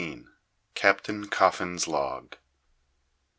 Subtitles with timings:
[0.73, 2.37] CAPTAIN COFFIN'S LOG.